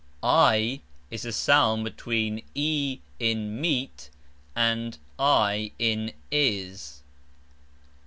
[0.23, 0.81] i
[1.11, 4.09] is a sound between EE in mEEt
[4.55, 7.03] and I in Is.